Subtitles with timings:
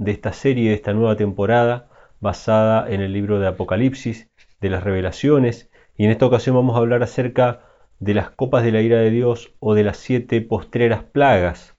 [0.00, 1.88] de esta serie, de esta nueva temporada,
[2.20, 4.30] basada en el libro de Apocalipsis,
[4.60, 5.70] de las revelaciones.
[5.96, 7.60] Y en esta ocasión vamos a hablar acerca
[7.98, 11.76] de las copas de la ira de Dios o de las siete postreras plagas.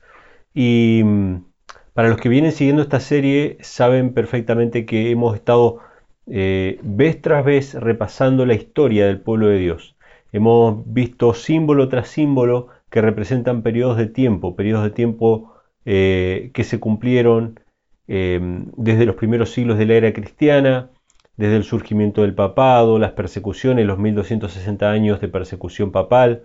[0.53, 1.45] Y mm,
[1.93, 5.79] para los que vienen siguiendo esta serie, saben perfectamente que hemos estado
[6.27, 9.95] eh, vez tras vez repasando la historia del pueblo de Dios.
[10.31, 15.53] Hemos visto símbolo tras símbolo que representan periodos de tiempo, periodos de tiempo
[15.85, 17.59] eh, que se cumplieron
[18.13, 20.89] em, desde los primeros siglos de la era cristiana,
[21.37, 26.43] desde el surgimiento del papado, las persecuciones, los 1260 años de persecución papal,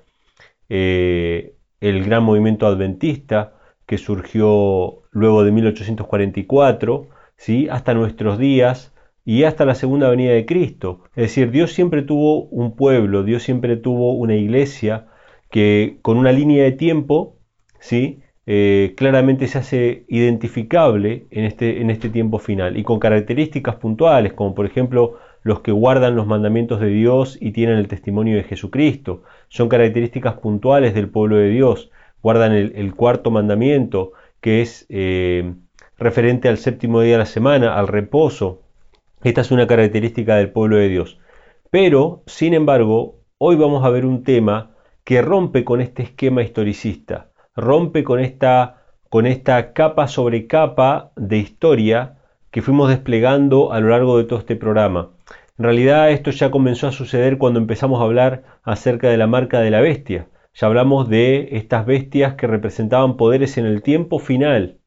[0.68, 3.54] eh, el gran movimiento adventista
[3.86, 7.68] que surgió luego de 1844, ¿sí?
[7.68, 11.02] hasta nuestros días, y hasta la segunda venida de Cristo.
[11.16, 15.08] Es decir, Dios siempre tuvo un pueblo, Dios siempre tuvo una iglesia
[15.50, 17.36] que con una línea de tiempo,
[17.80, 18.22] ¿sí?
[18.46, 24.34] Eh, claramente se hace identificable en este, en este tiempo final y con características puntuales,
[24.34, 28.44] como por ejemplo los que guardan los mandamientos de Dios y tienen el testimonio de
[28.44, 29.22] Jesucristo.
[29.48, 31.90] Son características puntuales del pueblo de Dios.
[32.22, 35.54] Guardan el, cuarto mandamiento, que es eh,
[35.98, 38.62] referente al séptimo día de la semana, al reposo,
[39.22, 41.18] esta es una característica del pueblo de Dios.
[41.70, 47.30] Pero, sin embargo, hoy vamos a ver un tema que rompe con este esquema historicista,
[47.56, 52.18] rompe con esta, con esta capa sobre capa de historia
[52.50, 55.10] que fuimos desplegando a lo largo de todo este programa.
[55.58, 59.60] En realidad esto ya comenzó a suceder cuando empezamos a hablar acerca de la marca
[59.60, 60.28] de la bestia.
[60.54, 64.78] Ya hablamos de estas bestias que representaban poderes en el tiempo final,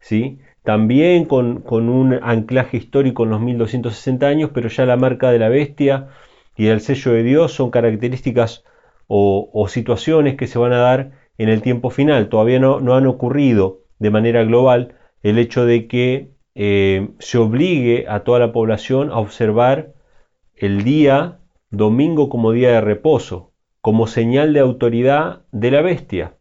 [0.00, 0.38] ¿sí?
[0.68, 5.48] también con, un anclaje histórico en los 1260 años, pero ya la marca de la
[5.48, 6.08] bestia
[6.56, 8.64] y el sello de Dios son características
[9.06, 12.28] o, situaciones que se van a dar en el tiempo final.
[12.28, 18.20] Todavía no, han ocurrido de manera global el hecho de que eh, se obligue a
[18.20, 19.94] toda la población a observar
[20.54, 21.38] el día
[21.70, 26.34] domingo como día de reposo, como señal de autoridad de la bestia.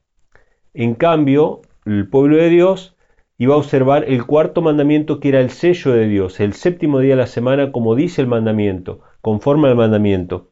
[0.73, 2.95] En cambio, el pueblo de Dios
[3.37, 7.11] iba a observar el cuarto mandamiento que era el sello de Dios, el séptimo día
[7.11, 10.51] de la semana, como dice el mandamiento, conforme al mandamiento.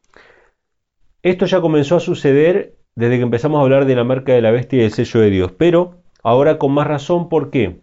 [1.23, 4.51] Esto ya comenzó a suceder desde que empezamos a hablar de la marca de la
[4.51, 7.81] bestia y el sello de Dios, pero ahora con más razón, ¿por qué?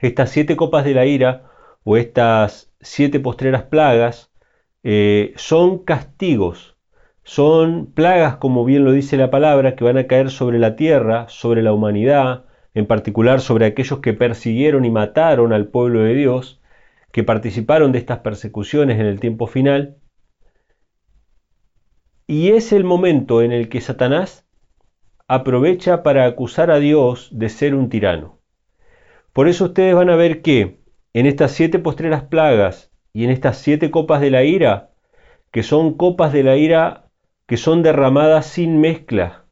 [0.00, 1.44] Estas siete copas de la ira
[1.84, 4.32] o estas siete postreras plagas
[4.82, 6.76] eh, son castigos,
[7.22, 11.28] son plagas, como bien lo dice la palabra, que van a caer sobre la tierra,
[11.28, 16.60] sobre la humanidad, en particular sobre aquellos que persiguieron y mataron al pueblo de Dios,
[17.12, 19.98] que participaron de estas persecuciones en el tiempo final.
[22.32, 24.46] Y es el momento en el que Satanás
[25.28, 28.38] aprovecha para acusar a Dios de ser un tirano.
[29.34, 30.78] Por eso ustedes van a ver que
[31.12, 34.92] en estas siete postreras plagas y en estas siete copas de la ira,
[35.50, 37.10] que son copas de la ira
[37.46, 39.44] que son derramadas sin mezcla,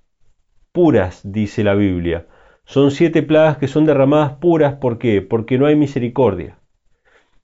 [0.73, 2.29] puras, dice la Biblia,
[2.65, 5.21] son siete plagas que son derramadas puras, ¿por qué?
[5.21, 6.57] Porque no hay misericordia.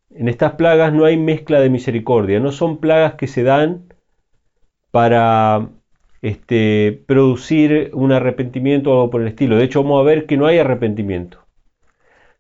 [0.08, 3.85] En estas plagas no hay mezcla de misericordia, no son plagas que se dan
[4.96, 5.68] para
[6.22, 9.58] este, producir un arrepentimiento o algo por el estilo.
[9.58, 11.44] De hecho, vamos a ver que no hay arrepentimiento.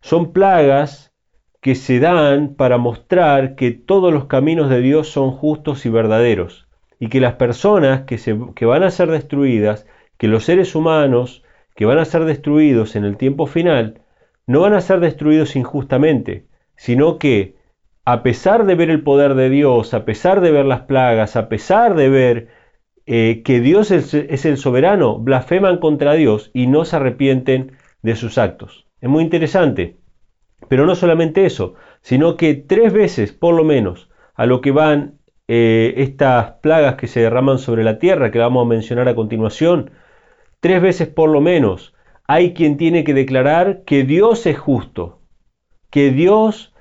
[0.00, 1.12] Son plagas
[1.60, 6.66] que se dan para mostrar que todos los caminos de Dios son justos y verdaderos
[6.98, 9.86] y que las personas que, van a ser destruidas,
[10.16, 11.44] que los seres humanos
[11.74, 14.00] que van a ser destruidos en el tiempo final,
[14.46, 17.55] no van a ser destruidos injustamente, sino que
[18.06, 21.48] a pesar de ver el poder de Dios, a pesar de ver las plagas, a
[21.48, 22.48] pesar de ver
[23.04, 27.72] eh, que Dios es, el soberano, blasfeman contra Dios y no se arrepienten
[28.02, 28.86] de sus actos.
[29.00, 29.96] Es muy interesante.
[30.68, 35.18] Pero no solamente eso, sino que tres veces por lo menos a lo que van
[35.48, 39.90] eh, estas plagas que se derraman sobre la tierra, que vamos a mencionar a continuación,
[40.60, 41.92] tres veces por lo menos,
[42.28, 45.22] hay quien tiene que declarar que Dios es justo,
[45.90, 46.72] que Dios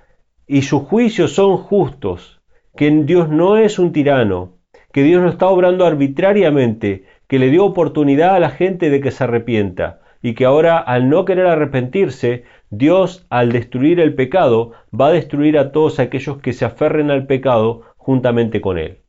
[0.47, 2.41] y sus juicios son justos,
[2.75, 4.57] que Dios no es un tirano,
[4.91, 9.11] que Dios no está obrando arbitrariamente, que le dio oportunidad a la gente de que
[9.11, 15.07] se arrepienta y que ahora al no querer arrepentirse, Dios al destruir el pecado va
[15.07, 19.01] a destruir a todos aquellos que se aferren al pecado juntamente con él.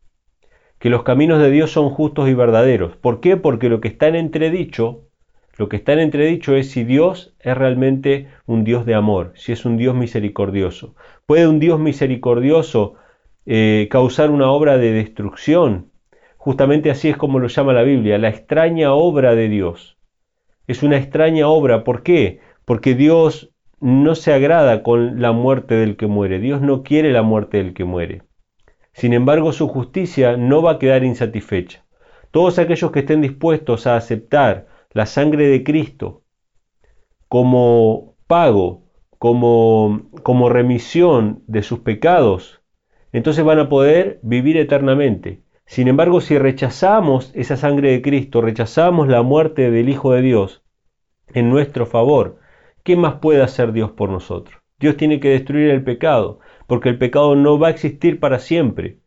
[0.78, 2.96] Que los caminos de Dios son justos y verdaderos.
[2.96, 3.36] ¿Por qué?
[3.38, 5.05] Porque lo que está en entredicho,
[5.56, 9.52] lo que está en entredicho es si Dios es realmente un Dios de amor, si
[9.52, 10.94] es un Dios misericordioso.
[11.24, 12.94] ¿Puede un Dios misericordioso
[13.46, 15.90] eh, causar una obra de destrucción?
[16.36, 19.96] Justamente así es como lo llama la Biblia, la extraña obra de Dios.
[20.66, 22.40] Es una extraña obra, ¿por qué?
[22.64, 23.50] Porque Dios
[23.80, 27.72] no se agrada con la muerte del que muere, Dios no quiere la muerte del
[27.72, 28.22] que muere.
[28.92, 31.84] Sin embargo, su justicia no va a quedar insatisfecha.
[32.30, 36.22] Todos aquellos que estén dispuestos a aceptar la sangre de Cristo
[37.28, 38.88] como pago,
[39.18, 42.62] como, como remisión de sus pecados,
[43.12, 45.42] entonces van a poder vivir eternamente.
[45.66, 50.64] Sin embargo, si rechazamos esa sangre de Cristo, rechazamos la muerte del Hijo de Dios
[51.34, 52.38] en nuestro favor,
[52.82, 54.62] ¿qué más puede hacer Dios por nosotros?
[54.80, 59.00] Dios tiene que destruir el pecado, porque el pecado no va a existir para siempre.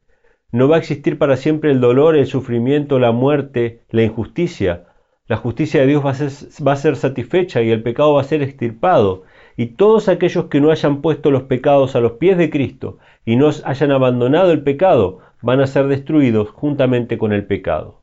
[0.52, 4.86] No va a existir para siempre el dolor, el sufrimiento, la muerte, la injusticia.
[5.30, 9.26] La justicia de Dios va a ser, satisfecha y el pecado va a ser extirpado.
[9.58, 13.36] Y todos aquellos que no hayan puesto los pecados a los pies de Cristo y
[13.36, 18.02] no hayan abandonado el pecado, van a ser destruidos juntamente con el pecado.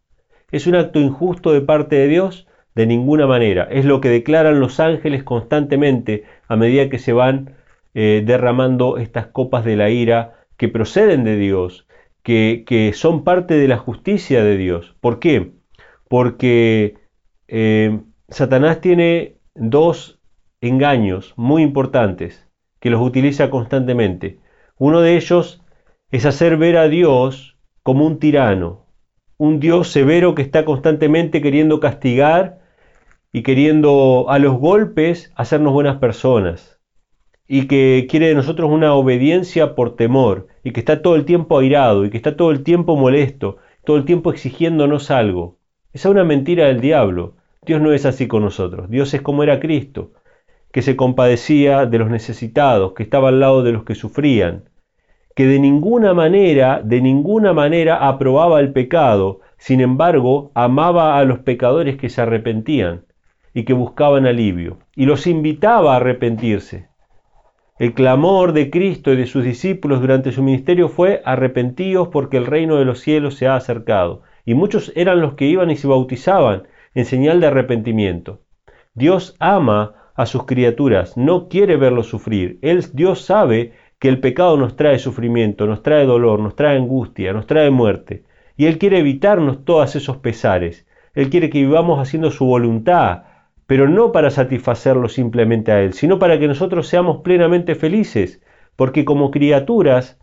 [0.52, 2.46] ¿Es un acto injusto de parte de Dios?
[2.76, 3.64] De ninguna manera.
[3.72, 7.56] Es lo que declaran los ángeles constantemente a medida que se van
[7.94, 11.88] eh, derramando estas copas de la ira que proceden de Dios,
[12.22, 14.94] que, que, son parte de la justicia de Dios.
[15.00, 15.54] ¿Por qué?
[16.08, 16.94] Porque
[17.48, 20.20] eh, Satanás tiene dos
[20.60, 22.48] engaños muy importantes
[22.80, 24.40] que los utiliza constantemente.
[24.78, 25.62] Uno de ellos
[26.10, 28.86] es hacer ver a Dios como un tirano,
[29.38, 32.60] un Dios severo que está constantemente queriendo castigar
[33.32, 36.80] y queriendo a los golpes hacernos buenas personas,
[37.46, 41.58] y que quiere de nosotros una obediencia por temor, y que está todo el tiempo
[41.58, 45.58] airado, y que está todo el tiempo molesto, todo el tiempo exigiéndonos algo.
[45.92, 47.35] Esa es una mentira del diablo.
[47.64, 48.90] Dios no es así con nosotros.
[48.90, 50.12] Dios es como era Cristo,
[50.72, 54.64] que se compadecía de los necesitados, que estaba al lado de los que sufrían,
[55.34, 61.40] que de ninguna manera, de ninguna manera aprobaba el pecado, sin embargo, amaba a los
[61.40, 63.04] pecadores que se arrepentían
[63.54, 66.88] y que buscaban alivio, y los invitaba a arrepentirse.
[67.78, 72.46] El clamor de Cristo y de sus discípulos durante su ministerio fue arrepentíos porque el
[72.46, 74.22] reino de los cielos se ha acercado.
[74.46, 76.62] Y muchos eran los que iban y se bautizaban
[76.96, 78.40] en señal de arrepentimiento.
[78.94, 82.58] Dios ama a sus criaturas, no quiere verlos sufrir.
[82.62, 87.34] Él, Dios sabe que el pecado nos trae sufrimiento, nos trae dolor, nos trae angustia,
[87.34, 88.24] nos trae muerte.
[88.56, 90.86] Y Él quiere evitarnos todos esos pesares.
[91.14, 93.24] Él quiere que vivamos haciendo su voluntad,
[93.66, 98.40] pero no para satisfacerlo simplemente a Él, sino para que nosotros seamos plenamente felices,
[98.74, 100.18] porque como criaturas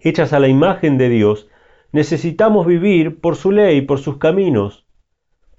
[0.00, 1.48] hechas a la imagen de Dios,
[1.92, 4.87] necesitamos vivir por su ley, por sus caminos,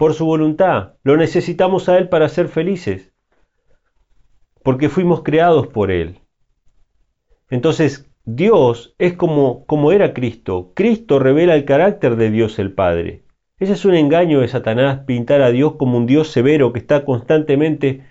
[0.00, 0.94] por su voluntad.
[1.02, 3.12] Lo necesitamos a Él para ser felices,
[4.62, 6.20] porque fuimos creados por Él.
[7.50, 10.72] Entonces, Dios es como, como era Cristo.
[10.74, 13.24] Cristo revela el carácter de Dios el Padre.
[13.58, 17.04] Ese es un engaño de Satanás, pintar a Dios como un Dios severo que está
[17.04, 18.02] constantemente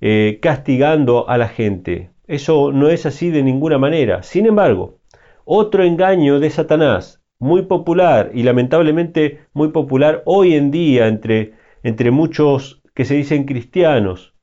[0.00, 2.10] eh, castigando a la gente.
[2.26, 4.24] Eso no es así de ninguna manera.
[4.24, 4.98] Sin embargo,
[5.44, 12.12] otro engaño de Satanás, muy popular y lamentablemente muy popular hoy en día entre, entre
[12.12, 14.36] muchos que se dicen cristianos,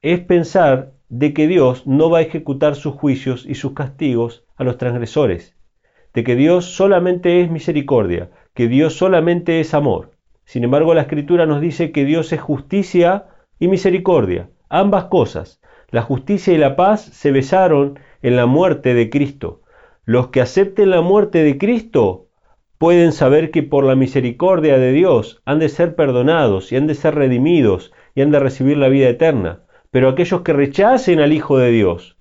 [0.00, 4.64] es pensar de que Dios no va a ejecutar sus juicios y sus castigos a
[4.64, 5.54] los transgresores,
[6.14, 10.12] de que Dios solamente es misericordia, que Dios solamente es amor.
[10.46, 13.26] Sin embargo, la Escritura nos dice que Dios es justicia
[13.58, 15.60] y misericordia, ambas cosas.
[15.90, 19.60] La justicia y la paz se besaron en la muerte de Cristo.
[20.06, 22.28] Los que acepten la muerte de Cristo
[22.80, 26.96] pueden saber que por la misericordia de Dios han de ser perdonados y han de
[26.96, 31.58] ser redimidos y han de recibir la vida eterna pero aquellos que rechacen al Hijo
[31.58, 32.16] de Dios,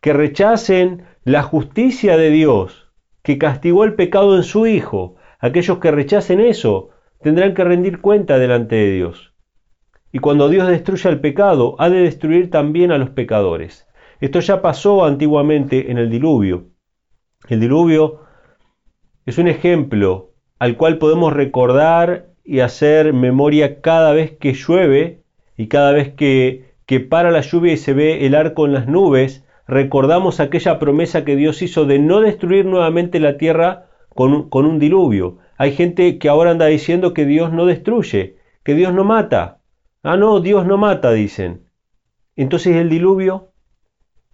[0.00, 2.90] que rechacen la justicia de Dios,
[3.22, 6.90] que castigó el pecado en su Hijo, aquellos que rechacen eso,
[7.22, 9.34] tendrán que rendir cuenta delante de Dios.
[10.10, 13.86] Y cuando Dios destruya el pecado, ha de destruir también a los pecadores.
[14.20, 16.70] Esto ya pasó antiguamente en el diluvio.
[17.48, 18.22] El diluvio
[19.30, 25.22] es un ejemplo al cual podemos recordar y hacer memoria cada vez que llueve
[25.56, 28.88] y cada vez que que para la lluvia y se ve el arco en las
[28.88, 34.66] nubes, recordamos aquella promesa que Dios hizo de no destruir nuevamente la tierra con con
[34.66, 35.38] un diluvio.
[35.56, 38.34] Hay gente que ahora anda diciendo que Dios no destruye,
[38.64, 39.60] que Dios no mata.
[40.02, 41.68] Ah, no, Dios no mata, dicen.
[42.34, 43.49] Entonces el diluvio,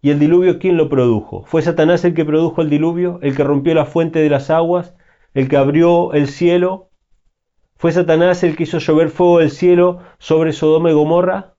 [0.01, 1.45] ¿y el diluvio quién lo produjo?
[1.45, 3.19] ¿Fue Satanás el que produjo el diluvio?
[3.23, 4.95] ¿El que rompió la fuente de las aguas?
[5.35, 6.91] ¿El que abrió el cielo?
[7.77, 11.57] ¿Fue Satanás el que hizo llover fuego del cielo sobre Sodoma y Gomorra?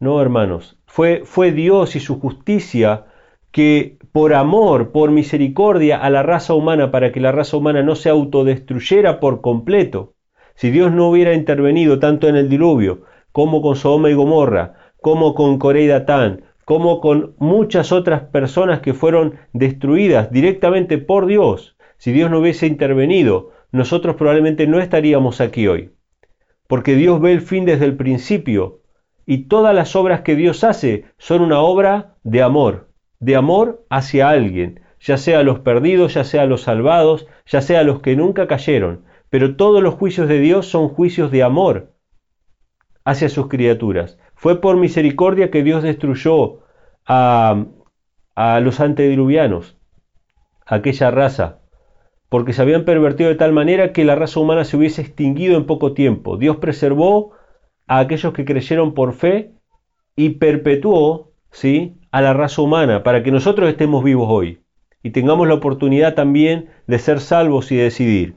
[0.00, 3.06] No, hermanos, fue, fue Dios y su justicia
[3.52, 7.94] que por amor, por misericordia a la raza humana, para que la raza humana no
[7.96, 10.14] se autodestruyera por completo,
[10.54, 13.02] si Dios no hubiera intervenido tanto en el diluvio,
[13.32, 18.80] como con Sodoma y Gomorra, como con Coré y Datán, como con muchas otras personas
[18.80, 25.40] que fueron destruidas directamente por Dios, si Dios no hubiese intervenido, nosotros probablemente no estaríamos
[25.40, 25.92] aquí hoy.
[26.66, 28.80] Porque Dios ve el fin desde el principio
[29.26, 32.88] y todas las obras que Dios hace son una obra de amor,
[33.20, 37.60] de amor hacia alguien, ya sea a los perdidos, ya sea a los salvados, ya
[37.60, 41.44] sea a los que nunca cayeron, pero todos los juicios de Dios son juicios de
[41.44, 41.92] amor
[43.04, 44.18] hacia sus criaturas.
[44.36, 46.60] Fue por misericordia que Dios destruyó
[47.06, 47.64] a,
[48.36, 49.76] a los antediluvianos,
[50.66, 51.58] aquella raza,
[52.28, 55.66] porque se habían pervertido de tal manera que la raza humana se hubiese extinguido en
[55.66, 56.36] poco tiempo.
[56.36, 57.32] Dios preservó
[57.86, 59.52] a aquellos que creyeron por fe
[60.16, 61.96] y perpetuó ¿sí?
[62.10, 64.60] a la raza humana para que nosotros estemos vivos hoy
[65.02, 68.36] y tengamos la oportunidad también de ser salvos y decidir.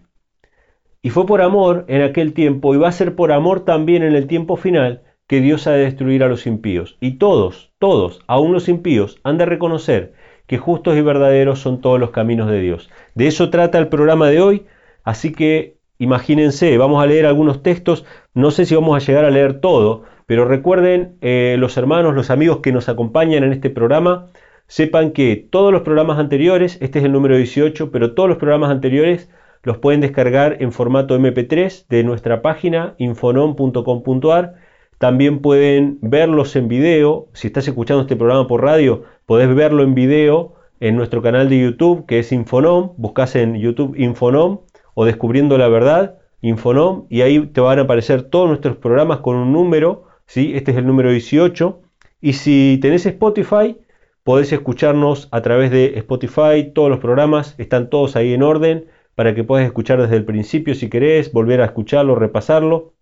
[1.01, 4.15] Y fue por amor en aquel tiempo y va a ser por amor también en
[4.15, 6.97] el tiempo final que Dios ha de destruir a los impíos.
[6.99, 10.13] Y todos, todos, aun los impíos, han de reconocer
[10.47, 12.89] que justos y verdaderos son todos los caminos de Dios.
[13.13, 14.65] De eso trata el programa de hoy,
[15.03, 19.29] así que imagínense, vamos a leer algunos textos, no sé si vamos a llegar a
[19.29, 24.31] leer todo, pero recuerden eh, los hermanos, los amigos que nos acompañan en este programa,
[24.65, 28.71] sepan que todos los programas anteriores, este es el número 18, pero todos los programas
[28.71, 29.29] anteriores
[29.61, 34.68] los pueden descargar en formato MP3 de nuestra página infonom.com.ar.
[34.99, 37.29] También pueden verlos en video.
[37.33, 41.57] Si estás escuchando este programa por radio, podés verlo en video en nuestro canal de
[41.57, 42.91] YouTube que es Infonom.
[42.97, 44.59] Buscas en YouTube Infonom
[44.95, 49.37] o Descubriendo la Verdad Infonom y ahí te van a aparecer todos nuestros programas con
[49.37, 50.03] un número.
[50.25, 50.51] ¿sí?
[50.53, 51.81] Este es el número 18.
[52.19, 53.77] Y si tenés Spotify,
[54.25, 56.73] podés escucharnos a través de Spotify.
[56.75, 60.75] Todos los programas están todos ahí en orden para que puedas escuchar desde el principio
[60.75, 62.95] si querés, volver a escucharlo, repasarlo,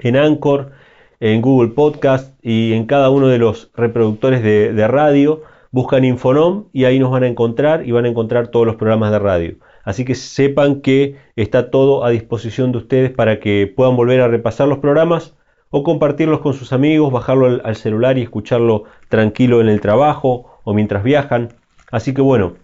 [0.00, 0.72] en Anchor,
[1.20, 5.42] en Google Podcast y en cada uno de los reproductores de, radio.
[5.70, 9.12] Buscan Infonom y ahí nos van a encontrar y van a encontrar todos los programas
[9.12, 9.56] de radio.
[9.84, 14.28] Así que sepan que está todo a disposición de ustedes para que puedan volver a
[14.28, 15.36] repasar los programas
[15.68, 20.58] o compartirlos con sus amigos, bajarlo al, al, celular y escucharlo tranquilo en el trabajo
[20.64, 21.50] o mientras viajan.
[21.92, 22.54] Así que bueno,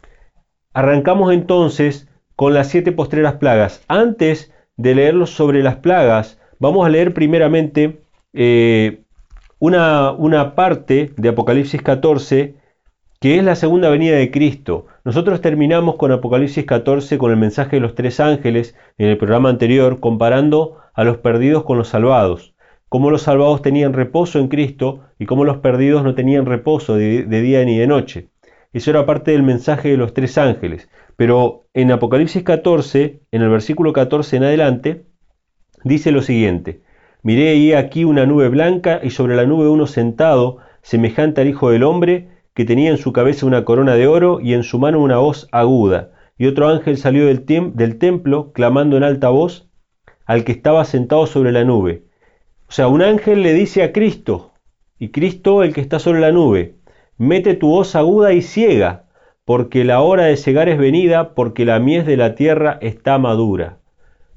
[0.73, 3.85] arrancamos entonces con las siete postreras plagas.
[3.87, 8.01] Antes de leerlos sobre las plagas, vamos a leer primeramente
[8.37, 9.03] eh,
[9.59, 12.55] una, una parte de Apocalipsis 14
[13.21, 14.87] que es la segunda venida de Cristo.
[15.05, 19.49] Nosotros terminamos con Apocalipsis 14 con el mensaje de los tres ángeles en el programa
[19.49, 22.55] anterior, comparando a los perdidos con los salvados,
[22.91, 27.25] cómo los salvados tenían reposo en Cristo y cómo los perdidos no tenían reposo de
[27.25, 28.29] día ni de noche.
[28.77, 30.91] Eso era parte del mensaje de los tres ángeles.
[31.17, 35.07] Pero en Apocalipsis 14, en el versículo 14 en adelante,
[35.83, 36.83] dice lo siguiente,
[37.27, 41.71] miré ahí aquí una nube blanca y sobre la nube uno sentado, semejante al Hijo
[41.71, 45.01] del Hombre, que tenía en su cabeza una corona de oro y en su mano
[45.03, 46.13] una voz aguda.
[46.39, 49.69] Y otro ángel salió del, del templo, clamando en alta voz
[50.25, 52.05] al que estaba sentado sobre la nube.
[52.69, 54.53] O sea, un ángel le dice a Cristo,
[54.97, 56.77] y Cristo el que está sobre la nube,
[57.19, 59.07] mete tu voz aguda y ciega,
[59.45, 63.79] porque la hora de cegar es venida, porque la mies de la tierra está madura.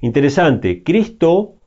[0.02, 1.59] Interesante, Cristo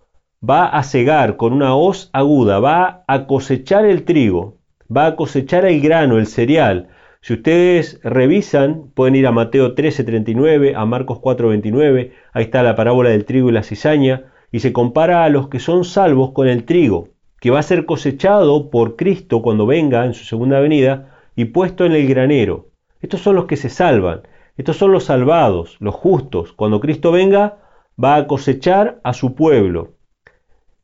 [0.48, 4.58] va a cegar con una hoz aguda, va a cosechar el trigo,
[4.94, 6.88] va a cosechar el grano, el cereal.
[7.20, 13.10] Si ustedes revisan, pueden ir a Mateo 13:39, a Marcos 4:29, ahí está la parábola
[13.10, 16.64] del trigo y la cizaña, y se compara a los que son salvos con el
[16.64, 21.46] trigo, que va a ser cosechado por Cristo cuando venga en su segunda venida y
[21.46, 22.70] puesto en el granero.
[23.00, 24.22] Estos son los que se salvan,
[24.56, 26.52] estos son los salvados, los justos.
[26.52, 27.58] Cuando Cristo venga,
[28.02, 29.92] va a cosechar a su pueblo.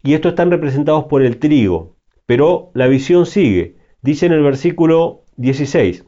[0.08, 1.98] Y estos están representados por el trigo.
[2.24, 3.76] Pero la visión sigue.
[4.00, 6.06] Dice en el versículo 16,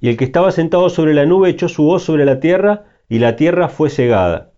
[0.00, 3.20] y el que estaba sentado sobre la nube echó su voz sobre la tierra, y
[3.20, 4.54] la tierra fue cegada.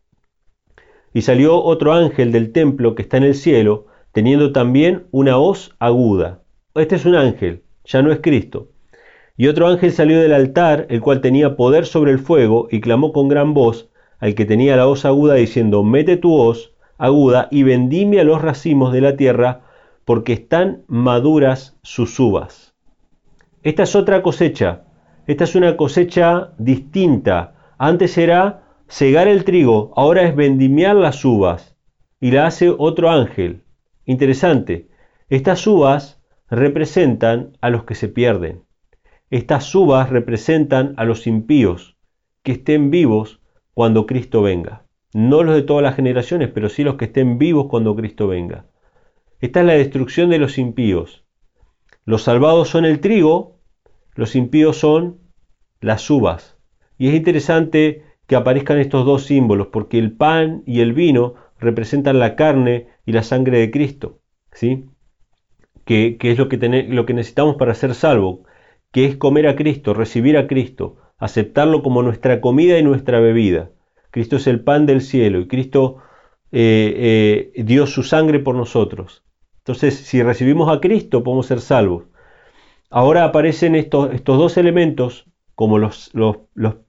[1.12, 5.76] Y salió otro ángel del templo que está en el cielo, teniendo también una hoz
[5.78, 6.42] aguda.
[6.74, 8.70] Este es un ángel, ya no es Cristo.
[9.36, 13.12] Y otro ángel salió del altar, el cual tenía poder sobre el fuego, y clamó
[13.12, 17.62] con gran voz al que tenía la hoz aguda, diciendo, mete tu hoz aguda y
[17.62, 19.62] vendimia los racimos de la tierra,
[20.04, 22.74] porque están maduras sus uvas.
[23.62, 24.84] Esta es otra cosecha,
[25.26, 27.54] esta es una cosecha distinta.
[27.78, 31.76] Antes era cegar el trigo, ahora es vendimiar las uvas
[32.20, 33.64] y la hace otro ángel.
[34.04, 34.88] Interesante,
[35.28, 38.62] estas uvas representan a los que se pierden.
[39.30, 41.96] Estas uvas representan a los impíos,
[42.44, 43.40] que estén vivos
[43.74, 44.85] cuando Cristo venga.
[45.12, 48.66] No los de todas las generaciones, pero sí los que estén vivos cuando Cristo venga.
[49.40, 51.24] Esta es la destrucción de los impíos.
[52.04, 53.60] Los salvados son el trigo,
[54.14, 55.18] los impíos son
[55.80, 56.56] las uvas.
[56.98, 62.18] Y es interesante que aparezcan estos dos símbolos, porque el pan y el vino representan
[62.18, 64.20] la carne y la sangre de Cristo,
[64.52, 64.86] ¿sí?
[65.84, 66.56] Que, es lo que,
[66.88, 68.40] lo que necesitamos para ser salvos,
[68.90, 73.70] que es comer a Cristo, recibir a Cristo, aceptarlo como nuestra comida y nuestra bebida.
[74.16, 75.98] Cristo es el pan del cielo y Cristo
[76.50, 79.22] eh, eh, dio su sangre por nosotros.
[79.58, 82.04] Entonces, si recibimos a Cristo, podemos ser salvos.
[82.88, 86.38] Ahora aparecen estos, dos elementos como los, los,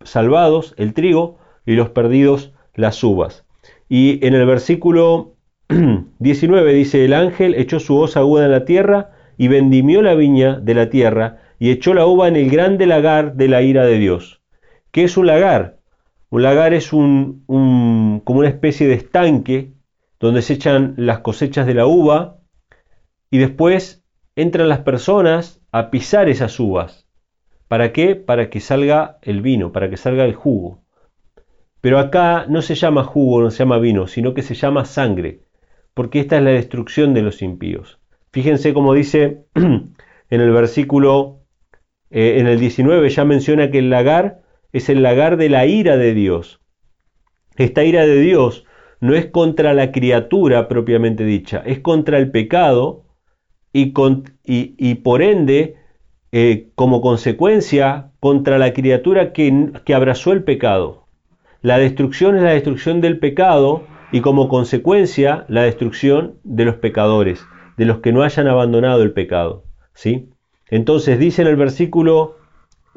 [0.06, 3.46] salvados, el trigo, y los perdidos, las uvas.
[3.90, 5.36] Y en el versículo
[6.20, 10.62] 19 dice, el ángel echó su hoz aguda en la tierra y vendimió la viña
[10.62, 13.98] de la tierra y echó la uva en el grande lagar de la ira de
[13.98, 14.42] Dios.
[14.92, 15.77] ¿Qué es un lagar?
[16.30, 19.74] Un lagar es un, como una especie de estanque
[20.20, 22.40] donde se echan las cosechas de la uva
[23.30, 24.04] y después
[24.36, 27.08] entran las personas a pisar esas uvas.
[27.68, 28.16] ¿Para qué?
[28.16, 30.84] Para que salga el vino, para que salga el jugo.
[31.82, 35.42] Pero acá no se llama jugo, no se llama vino, sino que se llama sangre,
[35.94, 38.00] porque esta es la destrucción de los impíos.
[38.32, 39.96] Fíjense como dice en
[40.30, 41.42] el versículo,
[42.10, 44.42] eh, en el 19 ya menciona que el lagar
[44.74, 46.60] es el lagar de la ira de Dios.
[47.56, 48.66] Esta ira de Dios
[49.00, 53.06] no es contra la criatura propiamente dicha, es contra el pecado
[53.74, 53.94] y,
[54.44, 55.76] y, por ende,
[56.32, 61.06] eh, como consecuencia, contra la criatura que, que abrazó el pecado.
[61.62, 67.46] La destrucción es la destrucción del pecado y como consecuencia la destrucción de los pecadores,
[67.78, 69.66] de los que no hayan abandonado el pecado.
[69.94, 70.30] ¿sí?
[70.70, 72.37] Entonces dice en el versículo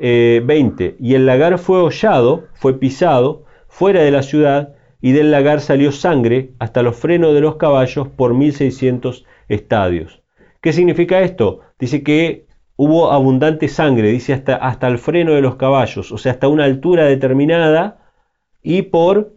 [0.00, 0.84] 20.
[0.84, 5.60] Eh, y el lagar fue hollado, fue pisado, fuera de la ciudad, y del lagar
[5.60, 10.22] salió sangre hasta los frenos de los caballos por 1600 estadios.
[10.60, 11.60] ¿Qué significa esto?
[11.78, 16.32] Dice que hubo abundante sangre, dice hasta, hasta el freno de los caballos, o sea,
[16.32, 17.98] hasta una altura determinada
[18.62, 19.34] y por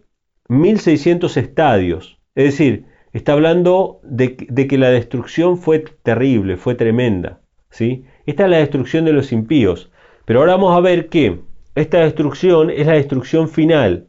[0.48, 2.18] 1600 estadios.
[2.34, 7.40] Es decir, está hablando de, de que la destrucción fue terrible, fue tremenda.
[7.70, 8.04] ¿sí?
[8.26, 9.90] Esta es la destrucción de los impíos.
[10.24, 11.40] Pero ahora vamos a ver que
[11.74, 14.08] esta destrucción es la destrucción final,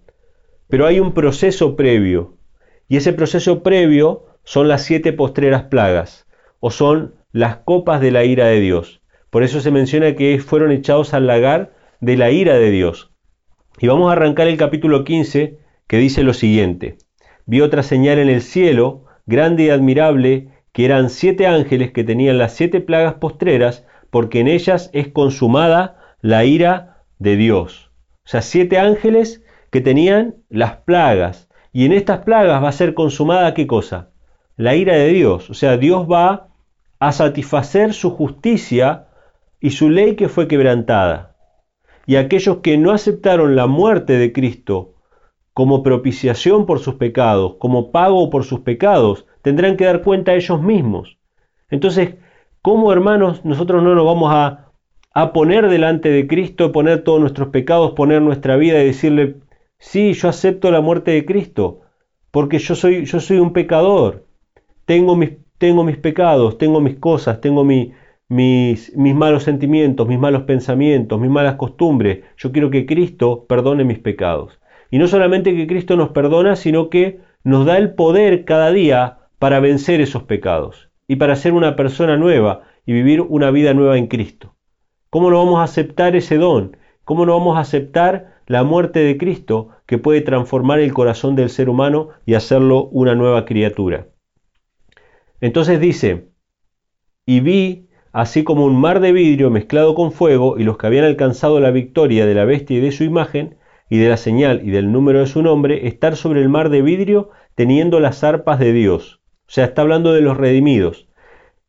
[0.69, 2.37] pero hay un proceso previo,
[2.87, 6.25] y ese proceso previo son las siete postreras plagas,
[6.59, 9.01] o son las copas de la ira de Dios.
[9.29, 13.11] Por eso se menciona que fueron echados al lagar de la ira de Dios.
[13.79, 16.97] Y vamos a arrancar el capítulo 15, que dice lo siguiente.
[17.45, 22.37] Vi otra señal en el cielo, grande y admirable, que eran siete ángeles que tenían
[22.37, 27.91] las siete plagas postreras, porque en ellas es consumada la ira de Dios.
[28.25, 31.49] O sea, siete ángeles que tenían las plagas.
[31.71, 34.09] Y en estas plagas va a ser consumada qué cosa?
[34.55, 35.49] La ira de Dios.
[35.49, 36.47] O sea, Dios va
[36.99, 39.07] a satisfacer su justicia
[39.59, 41.35] y su ley que fue quebrantada.
[42.05, 44.93] Y aquellos que no aceptaron la muerte de Cristo
[45.53, 50.35] como propiciación por sus pecados, como pago por sus pecados, tendrán que dar cuenta a
[50.35, 51.17] ellos mismos.
[51.69, 52.15] Entonces,
[52.61, 54.64] ¿cómo hermanos nosotros no nos vamos a
[55.15, 59.37] a poner delante de Cristo, poner todos nuestros pecados, poner nuestra vida y decirle,
[59.77, 61.81] sí, yo acepto la muerte de Cristo,
[62.31, 64.25] porque yo soy, yo soy un pecador,
[64.83, 67.93] tengo mis, tengo mis pecados, tengo mis cosas, tengo mis,
[68.27, 73.99] mis malos sentimientos, mis malos pensamientos, mis malas costumbres, yo quiero que Cristo perdone mis
[73.99, 74.59] pecados.
[74.91, 79.19] Y no solamente que Cristo nos perdona, sino que nos da el poder cada día
[79.39, 83.97] para vencer esos pecados y para ser una persona nueva y vivir una vida nueva
[83.97, 84.54] en Cristo.
[85.15, 86.75] ¿Cómo no vamos a aceptar ese don?
[87.05, 91.49] ¿Cómo no vamos a aceptar la muerte de Cristo que puede transformar el corazón del
[91.49, 94.09] ser humano y hacerlo una nueva criatura?
[95.39, 96.31] Entonces dice,
[97.25, 101.05] y vi así como un mar de vidrio mezclado con fuego, y los que habían
[101.05, 103.55] alcanzado la victoria de la bestia y de su imagen,
[103.89, 106.81] y de la señal y del número de su nombre, estar sobre el mar de
[106.81, 109.21] vidrio teniendo las arpas de Dios.
[109.47, 111.07] O sea, está hablando de los redimidos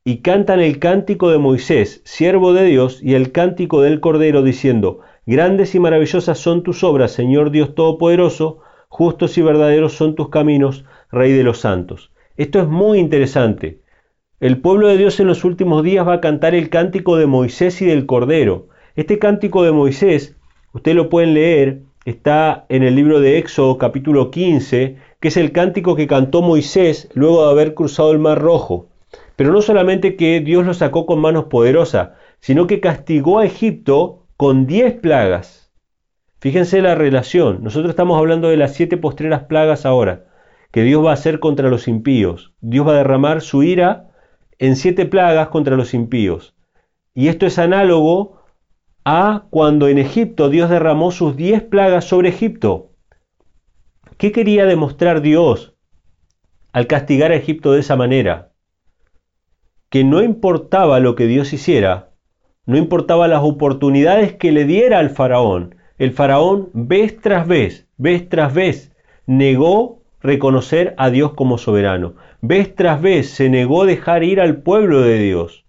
[0.09, 5.01] y cantan el cántico de Moisés, siervo de Dios, y el cántico del Cordero, diciendo,
[5.27, 10.85] Grandes y maravillosas son tus obras, Señor Dios Todopoderoso, justos y verdaderos son tus caminos,
[11.11, 12.13] Rey de los santos.
[12.37, 13.81] Esto es muy interesante.
[14.39, 17.83] El pueblo de Dios en los últimos días va a cantar el cántico de Moisés
[17.83, 18.69] y del Cordero.
[18.95, 20.37] Este cántico de Moisés,
[20.73, 25.51] ustedes lo pueden leer, está en el libro de Éxodo capítulo 15, que es el
[25.51, 28.87] cántico que cantó Moisés luego de haber cruzado el Mar Rojo.
[29.37, 34.27] Pero no solamente que Dios lo sacó con manos poderosas, sino que castigó a Egipto
[34.37, 35.73] con diez plagas.
[36.41, 37.63] Fíjense la relación.
[37.63, 40.27] Nosotros estamos hablando de las siete postreras plagas ahora,
[40.71, 42.55] que Dios va a hacer contra los impíos.
[42.61, 44.11] Dios va a derramar su ira
[44.59, 46.55] en siete plagas contra los impíos.
[47.15, 48.43] Y esto es análogo
[49.05, 52.93] a cuando en Egipto Dios derramó sus diez plagas sobre Egipto.
[54.19, 55.75] ¿Qué quería demostrar Dios
[56.73, 58.53] al castigar a Egipto de esa manera?
[59.97, 62.11] Que no importaba lo que Dios hiciera,
[62.67, 68.29] no importaba las oportunidades que le diera al faraón, el faraón vez tras vez, vez
[68.29, 68.93] tras vez,
[69.25, 72.13] negó reconocer a Dios como soberano.
[72.43, 75.65] Vez tras vez se negó dejar ir al pueblo de Dios.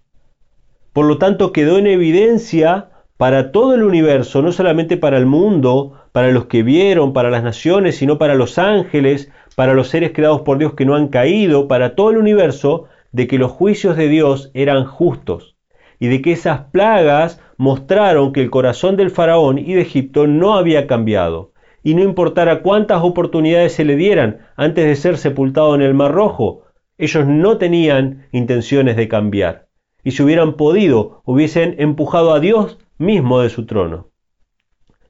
[0.92, 5.94] Por lo tanto, quedó en evidencia para todo el universo, no solamente para el mundo,
[6.12, 10.42] para los que vieron, para las naciones, sino para los ángeles, para los seres creados
[10.42, 14.08] por Dios que no han caído, para todo el universo, de que los juicios de
[14.08, 15.58] Dios eran justos
[16.00, 20.56] y de que esas plagas mostraron que el corazón del faraón y de Egipto no
[20.56, 25.82] había cambiado, y no importara cuántas oportunidades se le dieran antes de ser sepultado en
[25.82, 26.64] el Mar Rojo,
[26.98, 29.68] ellos no tenían intenciones de cambiar,
[30.04, 34.10] y si hubieran podido, hubiesen empujado a Dios mismo de su trono.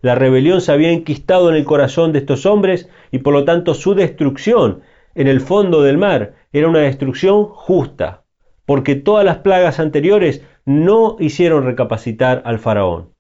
[0.02, 3.74] La rebelión se había enquistado en el corazón de estos hombres y por lo tanto
[3.74, 4.82] su destrucción
[5.18, 8.24] en el fondo del mar era una destrucción justa,
[8.68, 13.16] porque todas las plagas anteriores no hicieron recapacitar al faraón.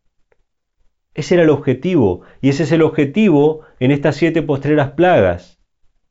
[1.16, 5.60] Ese era el objetivo, y ese es el objetivo en estas siete postreras plagas.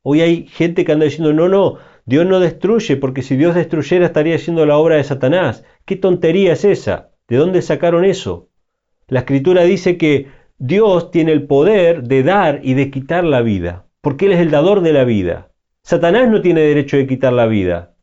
[0.02, 4.06] Hoy hay gente que anda diciendo, no, no, Dios no destruye, porque si Dios destruyera
[4.06, 5.64] estaría haciendo la obra de Satanás.
[5.84, 7.10] ¿Qué tontería es esa?
[7.28, 8.48] ¿De dónde sacaron eso?
[9.06, 10.26] La escritura dice que
[10.58, 14.50] Dios tiene el poder de dar y de quitar la vida, porque Él es el
[14.50, 15.52] dador de la vida.
[15.88, 17.94] Satanás no tiene derecho de quitar la vida.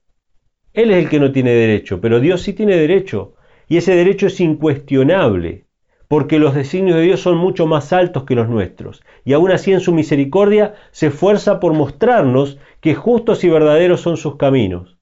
[0.71, 3.35] Él es el que no tiene derecho, pero Dios sí tiene derecho.
[3.67, 5.65] Y ese derecho es incuestionable,
[6.07, 9.03] porque los designios de Dios son mucho más altos que los nuestros.
[9.25, 14.15] Y aún así en su misericordia se esfuerza por mostrarnos que justos y verdaderos son
[14.15, 14.97] sus caminos.